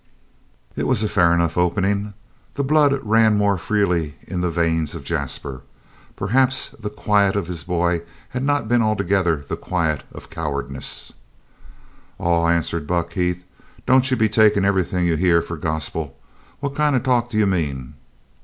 [0.75, 2.15] It was a fair enough opening.
[2.55, 5.61] The blood ran more freely in the veins of Jasper.
[6.15, 11.13] Perhaps the quiet of his boy had not been altogether the quiet of cowardice.
[12.17, 13.43] "Aw," answered Buck Heath,
[13.85, 16.17] "don't you be takin' everything you hear for gospel.
[16.61, 17.93] What kind of talk do you mean?"